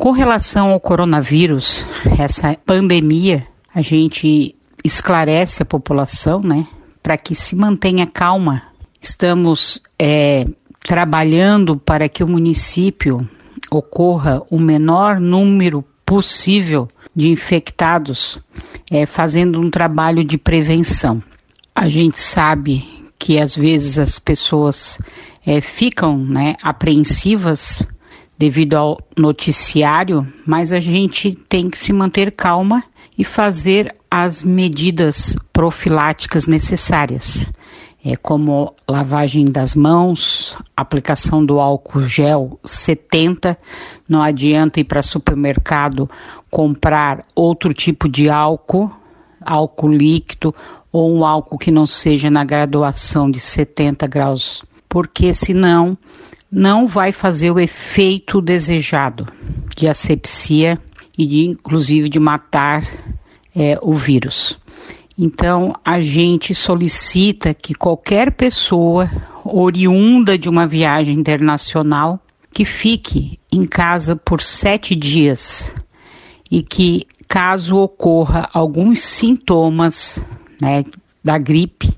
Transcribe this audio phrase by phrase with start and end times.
[0.00, 1.86] Com relação ao coronavírus,
[2.18, 6.66] essa pandemia, a gente esclarece a população, né,
[7.02, 8.62] para que se mantenha calma.
[8.98, 10.46] Estamos é,
[10.80, 13.28] trabalhando para que o município
[13.70, 18.40] ocorra o menor número possível de infectados,
[18.90, 21.22] é, fazendo um trabalho de prevenção.
[21.74, 24.98] A gente sabe que às vezes as pessoas
[25.46, 27.86] é, ficam né, apreensivas
[28.40, 32.82] devido ao noticiário, mas a gente tem que se manter calma
[33.18, 37.52] e fazer as medidas profiláticas necessárias,
[38.02, 43.58] é, como lavagem das mãos, aplicação do álcool gel 70.
[44.08, 46.08] Não adianta ir para supermercado
[46.50, 48.90] comprar outro tipo de álcool,
[49.38, 50.54] álcool líquido
[50.90, 55.98] ou um álcool que não seja na graduação de 70 graus, porque senão
[56.50, 59.26] não vai fazer o efeito desejado
[59.76, 60.78] de asepsia
[61.16, 62.84] e de, inclusive de matar
[63.54, 64.58] é, o vírus.
[65.16, 69.08] Então, a gente solicita que qualquer pessoa
[69.44, 72.18] oriunda de uma viagem internacional
[72.52, 75.74] que fique em casa por sete dias
[76.50, 80.24] e que, caso ocorra alguns sintomas
[80.60, 80.84] né,
[81.22, 81.92] da gripe,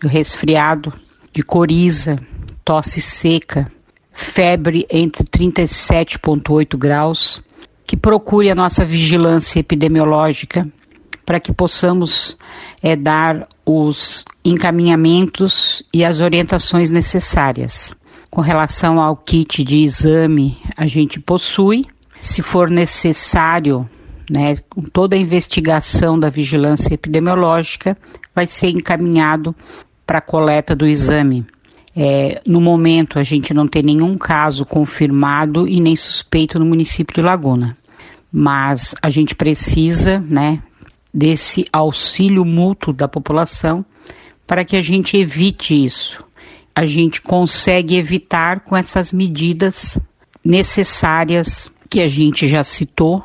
[0.00, 0.92] do resfriado,
[1.32, 2.18] de coriza,
[2.64, 3.72] tosse seca,
[4.16, 7.42] febre entre 37,8 graus,
[7.86, 10.66] que procure a nossa vigilância epidemiológica
[11.24, 12.36] para que possamos
[12.82, 17.94] é, dar os encaminhamentos e as orientações necessárias.
[18.30, 21.86] Com relação ao kit de exame, a gente possui.
[22.20, 23.88] Se for necessário,
[24.30, 27.96] né, com toda a investigação da vigilância epidemiológica,
[28.34, 29.54] vai ser encaminhado
[30.06, 31.44] para a coleta do exame.
[31.98, 37.14] É, no momento, a gente não tem nenhum caso confirmado e nem suspeito no município
[37.14, 37.74] de Laguna.
[38.30, 40.62] Mas a gente precisa, né,
[41.12, 43.82] desse auxílio mútuo da população
[44.46, 46.22] para que a gente evite isso.
[46.74, 49.98] A gente consegue evitar com essas medidas
[50.44, 53.24] necessárias que a gente já citou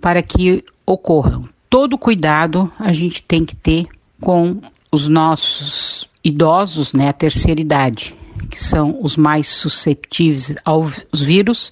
[0.00, 1.48] para que ocorram.
[1.70, 3.86] Todo cuidado a gente tem que ter
[4.20, 8.16] com os nossos idosos, né, a terceira idade,
[8.50, 11.70] que são os mais susceptíveis aos vírus,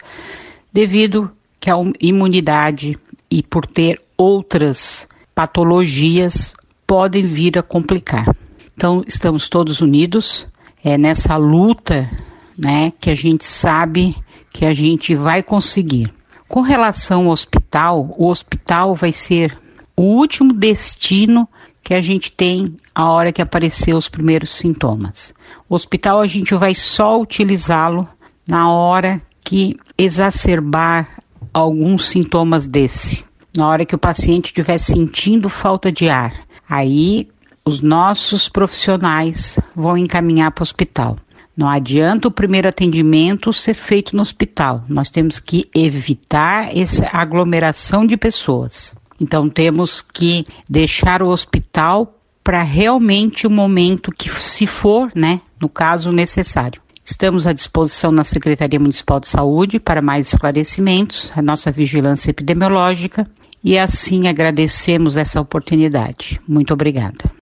[0.72, 2.98] devido que a imunidade
[3.30, 6.54] e por ter outras patologias
[6.86, 8.36] podem vir a complicar.
[8.76, 10.46] Então, estamos todos unidos
[10.84, 12.10] é nessa luta,
[12.58, 14.16] né, que a gente sabe
[14.52, 16.12] que a gente vai conseguir.
[16.48, 19.56] Com relação ao hospital, o hospital vai ser
[19.96, 21.48] o último destino
[21.82, 25.34] que a gente tem a hora que aparecer os primeiros sintomas.
[25.68, 28.08] O hospital a gente vai só utilizá-lo
[28.46, 31.08] na hora que exacerbar
[31.52, 33.24] alguns sintomas desse.
[33.56, 37.28] Na hora que o paciente estiver sentindo falta de ar, aí
[37.64, 41.16] os nossos profissionais vão encaminhar para o hospital.
[41.54, 44.84] Não adianta o primeiro atendimento ser feito no hospital.
[44.88, 48.94] Nós temos que evitar essa aglomeração de pessoas.
[49.22, 55.68] Então temos que deixar o hospital para realmente o momento que se for, né, no
[55.68, 56.82] caso necessário.
[57.04, 63.24] Estamos à disposição na Secretaria Municipal de Saúde para mais esclarecimentos, a nossa vigilância epidemiológica
[63.62, 66.40] e assim agradecemos essa oportunidade.
[66.46, 67.24] Muito obrigada.